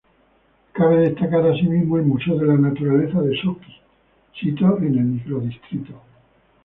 Cabe 0.73 0.99
destacar 1.09 1.45
asimismo 1.45 1.95
el 1.97 2.05
Museo 2.07 2.35
de 2.39 2.47
la 2.47 2.57
Naturaleza 2.57 3.21
de 3.21 3.35
Sochi, 3.39 3.71
sito 4.33 4.79
en 4.79 4.97
el 4.97 5.05
microdistrito. 5.05 5.93